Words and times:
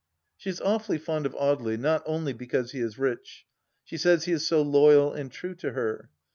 She 0.35 0.49
is 0.49 0.59
awfully 0.59 0.97
fond 0.97 1.27
of 1.27 1.35
Audely, 1.35 1.77
not 1.79 2.01
only 2.07 2.33
because 2.33 2.71
he 2.71 2.79
is 2.79 2.97
rich. 2.97 3.45
She 3.83 3.97
says 3.97 4.23
he 4.25 4.31
is 4.31 4.47
so 4.47 4.63
loyal 4.63 5.13
and 5.13 5.31
true 5.31 5.53
to 5.53 5.73
her. 5.73 6.09